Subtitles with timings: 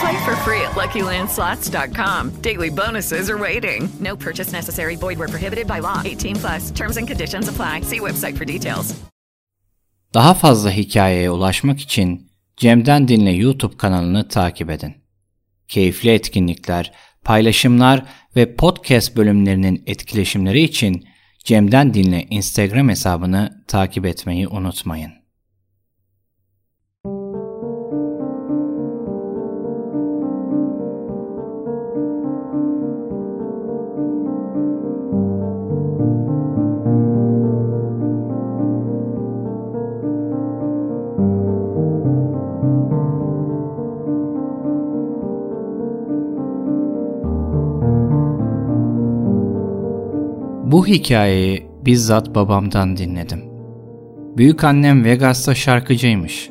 [0.00, 2.30] Play for free at LuckyLandSlots.com.
[2.42, 3.88] Daily bonuses are waiting.
[4.00, 4.96] No purchase necessary.
[4.96, 6.02] Void where prohibited by law.
[6.04, 6.70] 18 plus.
[6.70, 7.82] Terms and conditions apply.
[7.82, 8.94] See website for details.
[10.14, 14.94] Daha fazla hikayeye ulaşmak için Cem'den Dinle YouTube kanalını takip edin.
[15.68, 16.92] Keyifli etkinlikler,
[17.24, 18.02] paylaşımlar
[18.36, 21.04] ve podcast bölümlerinin etkileşimleri için
[21.44, 25.23] Cem'den Dinle Instagram hesabını takip etmeyi unutmayın.
[50.84, 53.40] Bu hikayeyi bizzat babamdan dinledim.
[54.36, 56.50] Büyük annem Vegas'ta şarkıcıymış.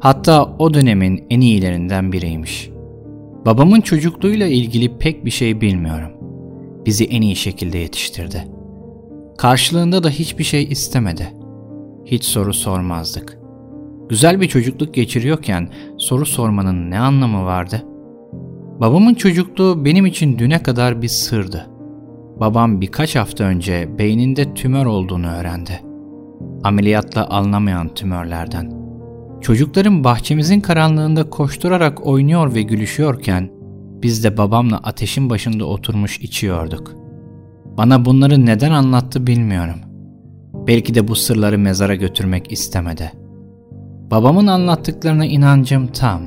[0.00, 2.70] Hatta o dönemin en iyilerinden biriymiş.
[3.46, 6.10] Babamın çocukluğuyla ilgili pek bir şey bilmiyorum.
[6.86, 8.44] Bizi en iyi şekilde yetiştirdi.
[9.38, 11.28] Karşılığında da hiçbir şey istemedi.
[12.04, 13.38] Hiç soru sormazdık.
[14.08, 17.82] Güzel bir çocukluk geçiriyorken soru sormanın ne anlamı vardı?
[18.80, 21.75] Babamın çocukluğu benim için düne kadar bir sırdı.
[22.40, 25.82] Babam birkaç hafta önce beyninde tümör olduğunu öğrendi.
[26.64, 28.72] Ameliyatla alınamayan tümörlerden.
[29.40, 33.50] Çocuklarım bahçemizin karanlığında koşturarak oynuyor ve gülüşüyorken
[34.02, 36.94] biz de babamla ateşin başında oturmuş içiyorduk.
[37.64, 39.80] Bana bunları neden anlattı bilmiyorum.
[40.66, 43.12] Belki de bu sırları mezara götürmek istemedi.
[44.10, 46.22] Babamın anlattıklarına inancım tam.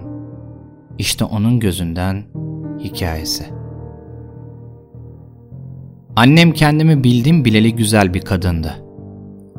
[0.97, 2.23] İşte onun gözünden
[2.79, 3.58] hikayesi.
[6.15, 8.83] Annem kendimi bildim bileli güzel bir kadındı.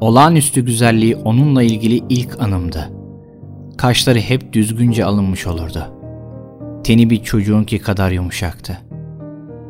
[0.00, 2.90] Olağanüstü güzelliği onunla ilgili ilk anımdı.
[3.76, 5.84] Kaşları hep düzgünce alınmış olurdu.
[6.84, 8.78] Teni bir çocuğunki kadar yumuşaktı.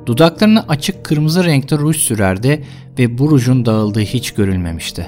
[0.07, 2.65] Dudaklarına açık kırmızı renkte ruj sürerdi
[2.99, 5.07] ve bu rujun dağıldığı hiç görülmemişti.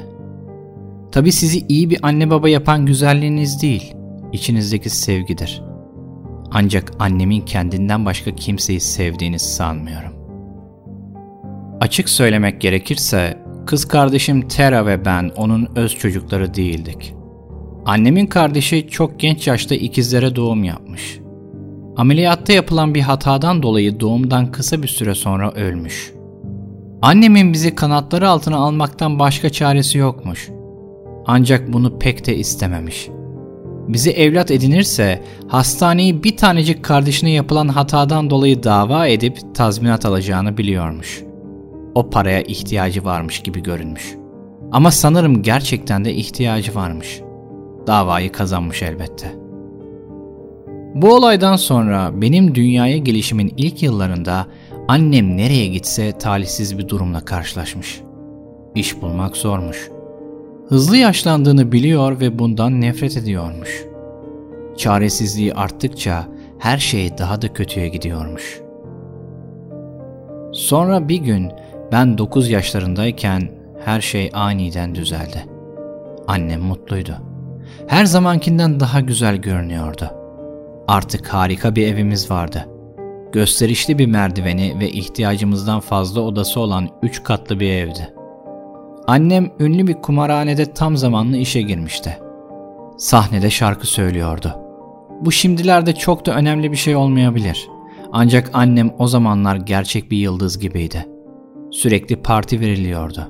[1.12, 3.94] Tabi sizi iyi bir anne baba yapan güzelliğiniz değil,
[4.32, 5.62] içinizdeki sevgidir.
[6.50, 10.21] Ancak annemin kendinden başka kimseyi sevdiğini sanmıyorum.
[11.82, 17.14] Açık söylemek gerekirse kız kardeşim Tera ve ben onun öz çocukları değildik.
[17.86, 21.18] Annemin kardeşi çok genç yaşta ikizlere doğum yapmış.
[21.96, 26.12] Ameliyatta yapılan bir hatadan dolayı doğumdan kısa bir süre sonra ölmüş.
[27.02, 30.48] Annemin bizi kanatları altına almaktan başka çaresi yokmuş.
[31.26, 33.08] Ancak bunu pek de istememiş.
[33.88, 41.31] Bizi evlat edinirse hastaneyi bir tanecik kardeşine yapılan hatadan dolayı dava edip tazminat alacağını biliyormuş.''
[41.94, 44.16] O paraya ihtiyacı varmış gibi görünmüş.
[44.72, 47.20] Ama sanırım gerçekten de ihtiyacı varmış.
[47.86, 49.32] Davayı kazanmış elbette.
[50.94, 54.46] Bu olaydan sonra benim dünyaya gelişimin ilk yıllarında
[54.88, 58.00] annem nereye gitse talihsiz bir durumla karşılaşmış.
[58.74, 59.90] İş bulmak zormuş.
[60.68, 63.84] Hızlı yaşlandığını biliyor ve bundan nefret ediyormuş.
[64.76, 66.28] Çaresizliği arttıkça
[66.58, 68.60] her şey daha da kötüye gidiyormuş.
[70.52, 71.52] Sonra bir gün
[71.92, 73.50] ben 9 yaşlarındayken
[73.84, 75.46] her şey aniden düzeldi.
[76.28, 77.16] Annem mutluydu.
[77.86, 80.10] Her zamankinden daha güzel görünüyordu.
[80.88, 82.68] Artık harika bir evimiz vardı.
[83.32, 88.14] Gösterişli bir merdiveni ve ihtiyacımızdan fazla odası olan 3 katlı bir evdi.
[89.06, 92.18] Annem ünlü bir kumarhanede tam zamanlı işe girmişti.
[92.98, 94.54] Sahnede şarkı söylüyordu.
[95.20, 97.68] Bu şimdilerde çok da önemli bir şey olmayabilir.
[98.12, 101.11] Ancak annem o zamanlar gerçek bir yıldız gibiydi.
[101.72, 103.28] Sürekli parti veriliyordu.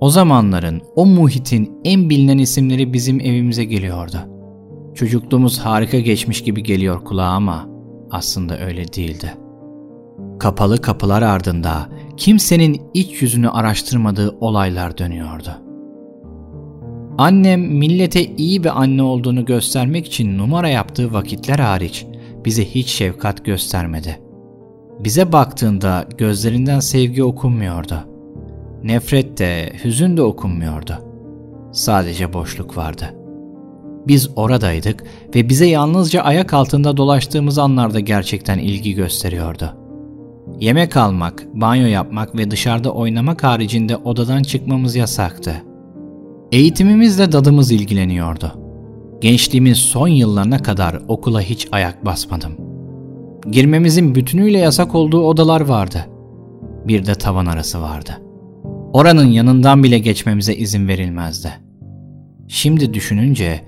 [0.00, 4.16] O zamanların, o muhitin en bilinen isimleri bizim evimize geliyordu.
[4.94, 7.68] Çocukluğumuz harika geçmiş gibi geliyor kulağa ama
[8.10, 9.34] aslında öyle değildi.
[10.38, 15.50] Kapalı kapılar ardında kimsenin iç yüzünü araştırmadığı olaylar dönüyordu.
[17.18, 22.06] Annem millete iyi bir anne olduğunu göstermek için numara yaptığı vakitler hariç
[22.44, 24.25] bize hiç şefkat göstermedi.
[25.04, 27.94] Bize baktığında gözlerinden sevgi okunmuyordu.
[28.82, 30.98] Nefret de, hüzün de okunmuyordu.
[31.72, 33.14] Sadece boşluk vardı.
[34.06, 35.04] Biz oradaydık
[35.34, 39.76] ve bize yalnızca ayak altında dolaştığımız anlarda gerçekten ilgi gösteriyordu.
[40.60, 45.62] Yemek almak, banyo yapmak ve dışarıda oynamak haricinde odadan çıkmamız yasaktı.
[46.52, 48.52] Eğitimimizle dadımız ilgileniyordu.
[49.20, 52.65] Gençliğimin son yıllarına kadar okula hiç ayak basmadım.
[53.50, 56.06] Girmemizin bütünüyle yasak olduğu odalar vardı.
[56.84, 58.22] Bir de tavan arası vardı.
[58.92, 61.52] Oranın yanından bile geçmemize izin verilmezdi.
[62.48, 63.60] Şimdi düşününce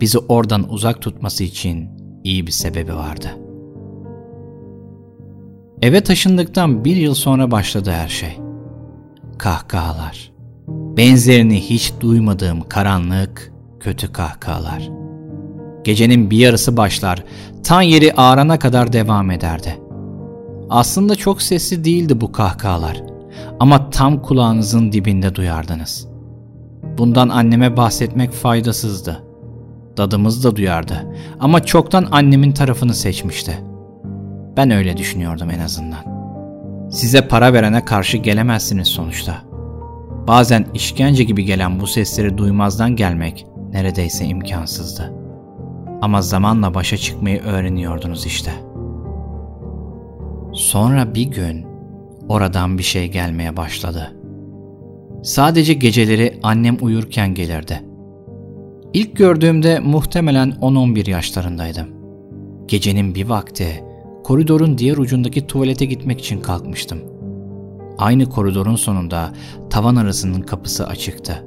[0.00, 1.88] bizi oradan uzak tutması için
[2.24, 3.28] iyi bir sebebi vardı.
[5.82, 8.38] Eve taşındıktan bir yıl sonra başladı her şey.
[9.38, 10.32] Kahkahalar.
[10.68, 15.03] Benzerini hiç duymadığım karanlık, kötü kahkahalar.
[15.84, 17.24] Gecenin bir yarısı başlar,
[17.64, 19.80] tan yeri ağrana kadar devam ederdi.
[20.70, 23.02] Aslında çok sesli değildi bu kahkahalar
[23.60, 26.08] ama tam kulağınızın dibinde duyardınız.
[26.98, 29.22] Bundan anneme bahsetmek faydasızdı.
[29.96, 33.58] Dadımız da duyardı ama çoktan annemin tarafını seçmişti.
[34.56, 36.14] Ben öyle düşünüyordum en azından.
[36.90, 39.42] Size para verene karşı gelemezsiniz sonuçta.
[40.28, 45.23] Bazen işkence gibi gelen bu sesleri duymazdan gelmek neredeyse imkansızdı.
[46.04, 48.52] Ama zamanla başa çıkmayı öğreniyordunuz işte.
[50.52, 51.66] Sonra bir gün
[52.28, 54.16] oradan bir şey gelmeye başladı.
[55.22, 57.82] Sadece geceleri annem uyurken gelirdi.
[58.94, 61.88] İlk gördüğümde muhtemelen 10-11 yaşlarındaydım.
[62.66, 63.84] Gecenin bir vakti
[64.24, 66.98] koridorun diğer ucundaki tuvalete gitmek için kalkmıştım.
[67.98, 69.32] Aynı koridorun sonunda
[69.70, 71.44] tavan arasının kapısı açıktı.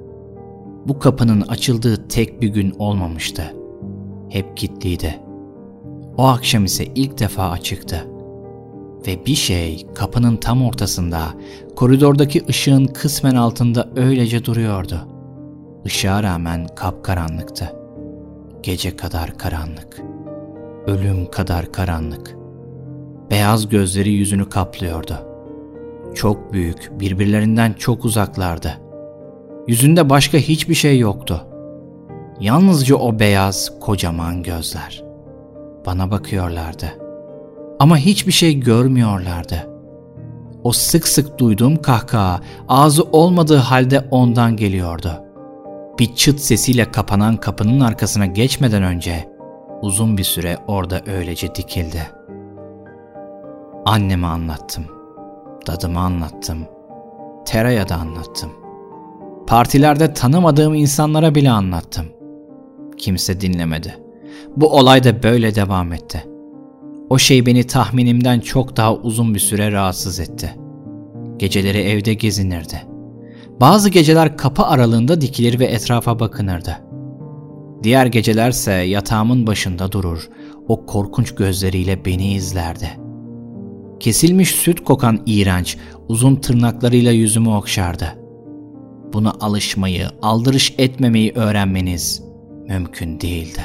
[0.88, 3.54] Bu kapının açıldığı tek bir gün olmamıştı.
[4.30, 5.20] Hep kilitliydi.
[6.18, 8.08] O akşam ise ilk defa açıktı.
[9.08, 11.34] Ve bir şey kapının tam ortasında,
[11.76, 15.08] koridordaki ışığın kısmen altında öylece duruyordu.
[15.86, 17.76] Işığa rağmen kapkaranlıktı.
[18.64, 20.02] Gece kadar karanlık.
[20.88, 22.38] Ölüm kadar karanlık.
[23.32, 25.14] Beyaz gözleri yüzünü kaplıyordu.
[26.16, 28.74] Çok büyük, birbirlerinden çok uzaklardı.
[29.68, 31.48] Yüzünde başka hiçbir şey yoktu.
[32.40, 35.04] Yalnızca o beyaz, kocaman gözler.
[35.86, 36.86] Bana bakıyorlardı.
[37.80, 39.70] Ama hiçbir şey görmüyorlardı.
[40.64, 45.12] O sık sık duyduğum kahkaha ağzı olmadığı halde ondan geliyordu.
[46.00, 49.30] Bir çıt sesiyle kapanan kapının arkasına geçmeden önce
[49.82, 52.02] uzun bir süre orada öylece dikildi.
[53.86, 54.86] Anneme anlattım.
[55.68, 56.58] Dadıma anlattım.
[57.46, 58.52] Tera'ya da anlattım.
[59.48, 62.06] Partilerde tanımadığım insanlara bile anlattım.
[62.98, 63.98] Kimse dinlemedi.
[64.58, 66.24] Bu olay da böyle devam etti.
[67.10, 70.56] O şey beni tahminimden çok daha uzun bir süre rahatsız etti.
[71.38, 72.82] Geceleri evde gezinirdi.
[73.62, 76.78] Bazı geceler kapı aralığında dikilir ve etrafa bakınırdı.
[77.84, 80.30] Diğer gecelerse yatağımın başında durur,
[80.68, 82.90] o korkunç gözleriyle beni izlerdi.
[84.00, 85.78] Kesilmiş süt kokan iğrenç,
[86.08, 88.18] uzun tırnaklarıyla yüzümü okşardı.
[89.14, 92.27] Buna alışmayı, aldırış etmemeyi öğrenmeniz
[92.68, 93.62] mümkün değildi.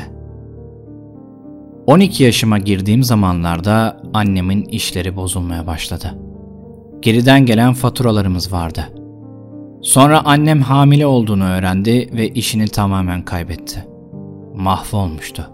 [1.87, 6.19] 12 yaşıma girdiğim zamanlarda annemin işleri bozulmaya başladı.
[7.03, 8.89] Geriden gelen faturalarımız vardı.
[9.83, 13.87] Sonra annem hamile olduğunu öğrendi ve işini tamamen kaybetti.
[14.55, 15.51] Mahvolmuştu.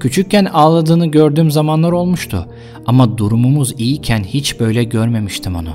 [0.00, 2.48] Küçükken ağladığını gördüğüm zamanlar olmuştu
[2.86, 5.70] ama durumumuz iyiyken hiç böyle görmemiştim onu.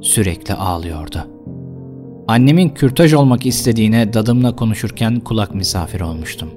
[0.00, 1.35] Sürekli ağlıyordu.
[2.28, 6.50] Annemin kürtaj olmak istediğine dadımla konuşurken kulak misafir olmuştum.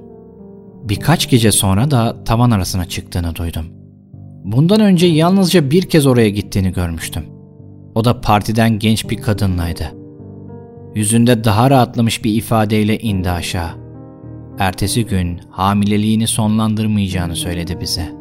[0.82, 3.66] Birkaç gece sonra da tavan arasına çıktığını duydum.
[4.44, 7.24] Bundan önce yalnızca bir kez oraya gittiğini görmüştüm.
[7.94, 9.84] O da partiden genç bir kadınlaydı.
[10.94, 13.70] Yüzünde daha rahatlamış bir ifadeyle indi aşağı.
[14.58, 18.12] Ertesi gün hamileliğini sonlandırmayacağını söyledi bize.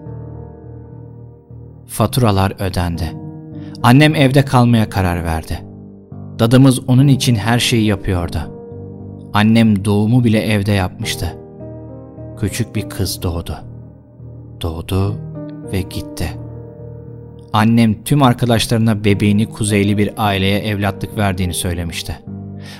[1.88, 3.14] Faturalar ödendi.
[3.84, 5.69] Annem evde kalmaya karar verdi.
[6.40, 8.38] Dadımız onun için her şeyi yapıyordu.
[9.34, 11.38] Annem doğumu bile evde yapmıştı.
[12.40, 13.58] Küçük bir kız doğdu.
[14.62, 15.16] Doğdu
[15.72, 16.30] ve gitti.
[17.54, 22.20] Annem tüm arkadaşlarına bebeğini kuzeyli bir aileye evlatlık verdiğini söylemişti.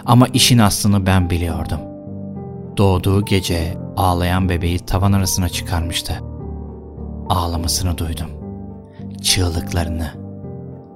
[0.06, 1.80] Ama işin aslını ben biliyordum.
[2.78, 6.14] Doğduğu gece ağlayan bebeği tavan arasına çıkarmıştı.
[7.30, 8.30] Ağlamasını duydum.
[9.22, 10.12] Çığlıklarını.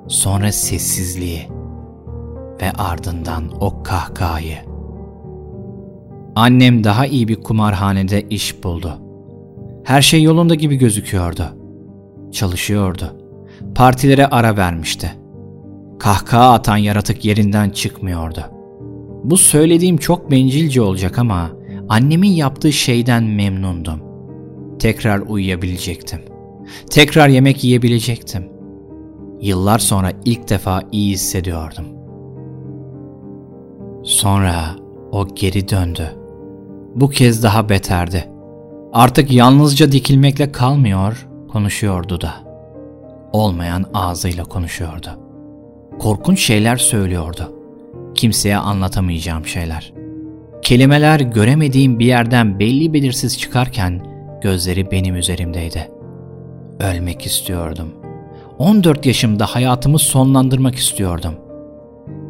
[0.08, 1.48] Sonra sessizliği
[2.64, 4.58] ve ardından o kahkahayı.
[6.36, 8.94] Annem daha iyi bir kumarhanede iş buldu.
[9.84, 11.44] Her şey yolunda gibi gözüküyordu.
[12.32, 13.16] Çalışıyordu.
[13.76, 15.12] Partilere ara vermişti.
[16.00, 18.46] Kahkaha atan yaratık yerinden çıkmıyordu.
[19.24, 21.52] Bu söylediğim çok bencilce olacak ama
[21.90, 24.00] annemin yaptığı şeyden memnundum.
[24.80, 26.22] Tekrar uyuyabilecektim.
[26.90, 28.44] Tekrar yemek yiyebilecektim.
[29.42, 32.03] Yıllar sonra ilk defa iyi hissediyordum.
[34.04, 34.76] Sonra
[35.12, 36.16] o geri döndü.
[36.96, 38.30] Bu kez daha beterdi.
[38.94, 42.34] Artık yalnızca dikilmekle kalmıyor, konuşuyordu da.
[43.34, 45.10] Olmayan ağzıyla konuşuyordu.
[46.00, 47.54] Korkunç şeyler söylüyordu.
[48.16, 49.94] Kimseye anlatamayacağım şeyler.
[50.62, 54.08] Kelimeler göremediğim bir yerden belli belirsiz çıkarken
[54.42, 55.92] gözleri benim üzerimdeydi.
[56.80, 57.94] Ölmek istiyordum.
[58.58, 61.34] 14 yaşımda hayatımı sonlandırmak istiyordum.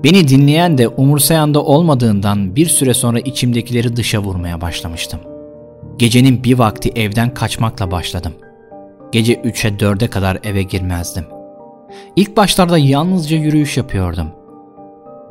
[0.03, 5.19] Beni dinleyen de umursayan da olmadığından bir süre sonra içimdekileri dışa vurmaya başlamıştım.
[5.97, 8.33] Gecenin bir vakti evden kaçmakla başladım.
[9.11, 11.25] Gece 3'e 4'e kadar eve girmezdim.
[12.15, 14.27] İlk başlarda yalnızca yürüyüş yapıyordum.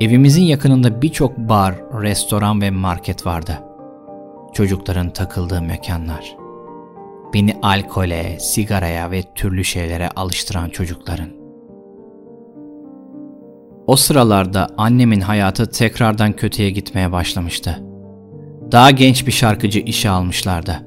[0.01, 3.59] Evimizin yakınında birçok bar, restoran ve market vardı.
[4.53, 6.37] Çocukların takıldığı mekanlar.
[7.35, 11.42] Beni alkole, sigaraya ve türlü şeylere alıştıran çocukların.
[13.87, 17.83] O sıralarda annemin hayatı tekrardan kötüye gitmeye başlamıştı.
[18.73, 20.83] Daha genç bir şarkıcı işe almışlardı.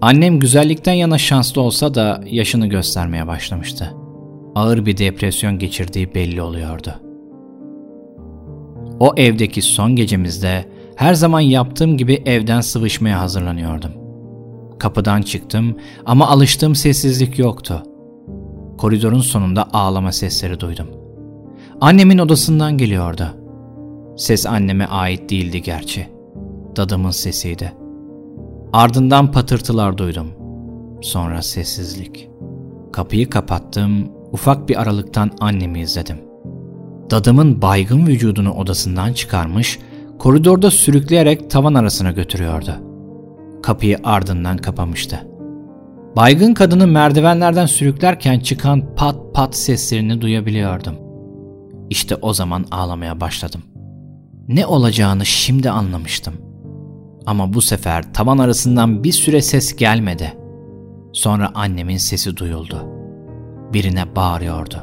[0.00, 3.94] Annem güzellikten yana şanslı olsa da yaşını göstermeye başlamıştı.
[4.54, 6.94] Ağır bir depresyon geçirdiği belli oluyordu.
[9.00, 10.64] O evdeki son gecemizde
[10.96, 13.92] her zaman yaptığım gibi evden sıvışmaya hazırlanıyordum.
[14.78, 17.82] Kapıdan çıktım ama alıştığım sessizlik yoktu.
[18.78, 21.03] Koridorun sonunda ağlama sesleri duydum.
[21.80, 23.26] Annemin odasından geliyordu.
[24.16, 26.08] Ses anneme ait değildi gerçi.
[26.76, 27.72] Dadımın sesiydi.
[28.72, 30.26] Ardından patırtılar duydum.
[31.02, 32.28] Sonra sessizlik.
[32.92, 36.16] Kapıyı kapattım, ufak bir aralıktan annemi izledim.
[37.10, 39.78] Dadımın baygın vücudunu odasından çıkarmış,
[40.18, 42.74] koridorda sürükleyerek tavan arasına götürüyordu.
[43.62, 45.26] Kapıyı ardından kapamıştı.
[46.16, 51.03] Baygın kadını merdivenlerden sürüklerken çıkan pat pat seslerini duyabiliyordum.
[51.90, 53.62] İşte o zaman ağlamaya başladım.
[54.48, 56.34] Ne olacağını şimdi anlamıştım.
[57.26, 60.34] Ama bu sefer tavan arasından bir süre ses gelmedi.
[61.12, 62.86] Sonra annemin sesi duyuldu.
[63.72, 64.76] Birine bağırıyordu.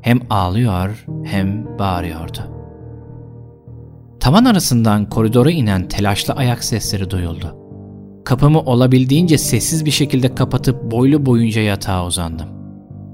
[0.00, 2.38] Hem ağlıyor hem bağırıyordu.
[4.20, 7.56] Tavan arasından koridora inen telaşlı ayak sesleri duyuldu.
[8.24, 12.48] Kapımı olabildiğince sessiz bir şekilde kapatıp boylu boyunca yatağa uzandım.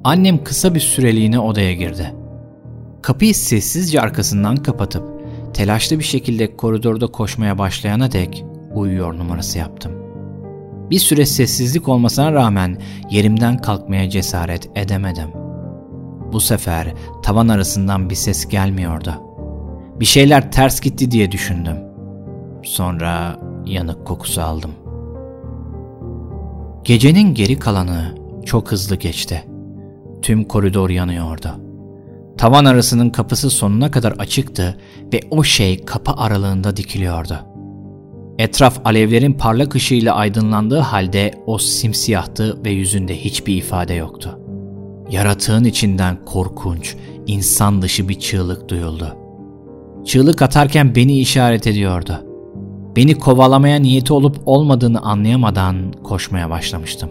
[0.05, 2.15] Annem kısa bir süreliğine odaya girdi.
[3.05, 5.05] Kapıyı sessizce arkasından kapatıp
[5.55, 8.45] telaşlı bir şekilde koridorda koşmaya başlayana dek
[8.75, 9.93] uyuyor numarası yaptım.
[10.91, 12.79] Bir süre sessizlik olmasına rağmen
[13.11, 15.29] yerimden kalkmaya cesaret edemedim.
[16.33, 19.15] Bu sefer tavan arasından bir ses gelmiyordu.
[20.01, 21.77] Bir şeyler ters gitti diye düşündüm.
[22.63, 24.71] Sonra yanık kokusu aldım.
[26.85, 29.45] Gecenin geri kalanı çok hızlı geçti.
[30.23, 31.64] Tüm koridor yanıyordu.
[32.39, 34.77] Tavan arasının kapısı sonuna kadar açıktı
[35.13, 37.39] ve o şey kapı aralığında dikiliyordu.
[38.39, 44.39] Etraf alevlerin parlak ışığıyla aydınlandığı halde o simsiyahtı ve yüzünde hiçbir ifade yoktu.
[45.11, 49.17] Yaratığın içinden korkunç, insan dışı bir çığlık duyuldu.
[50.05, 52.25] Çığlık atarken beni işaret ediyordu.
[52.97, 57.11] Beni kovalamaya niyeti olup olmadığını anlayamadan koşmaya başlamıştım.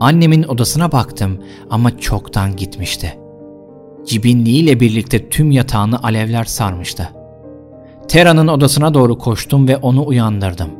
[0.00, 1.38] Annemin odasına baktım
[1.70, 3.18] ama çoktan gitmişti.
[4.06, 7.08] Cibinliğiyle birlikte tüm yatağını alevler sarmıştı.
[8.08, 10.70] Tera'nın odasına doğru koştum ve onu uyandırdım.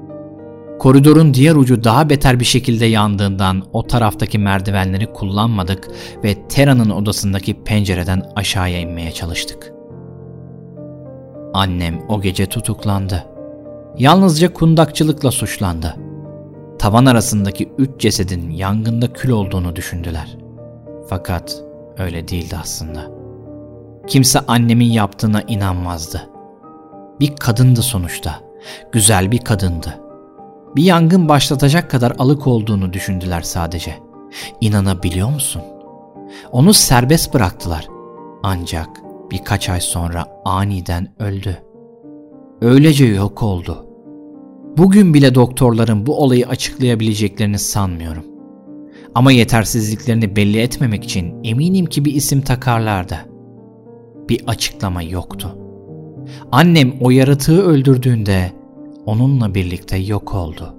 [0.79, 5.89] Koridorun diğer ucu daha beter bir şekilde yandığından o taraftaki merdivenleri kullanmadık
[6.25, 9.73] ve Tera'nın odasındaki pencereden aşağıya inmeye çalıştık.
[11.55, 13.25] Annem o gece tutuklandı.
[13.99, 15.97] Yalnızca kundakçılıkla suçlandı.
[16.79, 20.37] Tavan arasındaki üç cesedin yangında kül olduğunu düşündüler.
[21.09, 21.64] Fakat
[21.99, 23.11] öyle değildi aslında.
[24.07, 26.31] Kimse annemin yaptığına inanmazdı.
[27.21, 28.41] Bir kadındı sonuçta.
[28.93, 30.01] Güzel bir kadındı.
[30.77, 33.95] Bir yangın başlatacak kadar alık olduğunu düşündüler sadece.
[34.61, 35.63] İnanabiliyor musun?
[36.53, 37.87] Onu serbest bıraktılar.
[38.43, 38.89] Ancak
[39.31, 41.59] birkaç ay sonra aniden öldü.
[42.61, 43.87] Öylece yok oldu.
[44.77, 48.25] Bugün bile doktorların bu olayı açıklayabileceklerini sanmıyorum.
[49.15, 53.17] Ama yetersizliklerini belli etmemek için eminim ki bir isim takarlardı.
[54.29, 55.59] Bir açıklama yoktu.
[56.53, 58.53] Annem o yaratığı öldürdüğünde
[59.07, 60.75] onunla birlikte yok oldu.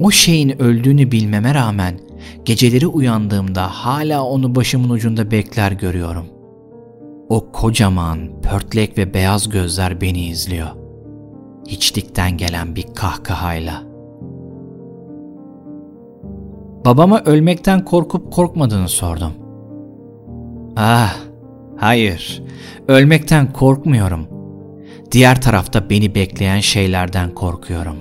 [0.00, 2.00] O şeyin öldüğünü bilmeme rağmen
[2.44, 6.26] geceleri uyandığımda hala onu başımın ucunda bekler görüyorum.
[7.28, 10.68] O kocaman, pörtlek ve beyaz gözler beni izliyor.
[11.68, 13.93] Hiçlikten gelen bir kahkahayla.
[16.84, 19.32] Babama ölmekten korkup korkmadığını sordum.
[20.76, 21.16] Ah,
[21.76, 22.42] hayır.
[22.88, 24.26] Ölmekten korkmuyorum.
[25.12, 27.96] Diğer tarafta beni bekleyen şeylerden korkuyorum.